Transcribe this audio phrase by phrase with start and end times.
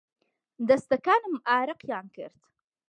[0.67, 2.39] دەستەکانم ئارەقیان کرد.